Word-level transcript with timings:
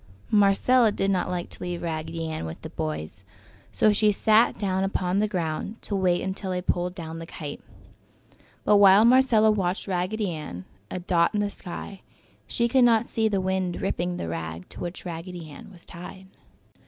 Marcella 0.31 0.91
did 0.91 1.11
not 1.11 1.29
like 1.29 1.47
to 1.51 1.61
leave 1.61 1.83
Raggedy 1.83 2.27
Ann 2.27 2.47
with 2.47 2.63
the 2.63 2.71
boys, 2.71 3.23
so 3.71 3.93
she 3.93 4.11
sat 4.11 4.57
down 4.57 4.83
upon 4.83 5.19
the 5.19 5.27
ground 5.27 5.79
to 5.83 5.95
wait 5.95 6.23
until 6.23 6.49
they 6.49 6.59
pulled 6.63 6.95
down 6.95 7.19
the 7.19 7.27
kite. 7.27 7.61
But 8.65 8.77
while 8.77 9.05
Marcella 9.05 9.51
watched 9.51 9.87
Raggedy 9.87 10.31
Ann, 10.31 10.65
a 10.89 10.97
dot 10.99 11.35
in 11.35 11.41
the 11.41 11.51
sky, 11.51 12.01
she 12.47 12.67
could 12.67 12.83
not 12.83 13.09
see 13.09 13.27
the 13.27 13.39
wind 13.39 13.79
ripping 13.79 14.17
the 14.17 14.27
rag 14.27 14.67
to 14.69 14.79
which 14.79 15.05
Raggedy 15.05 15.55
was 15.71 15.85
tied. 15.85 16.25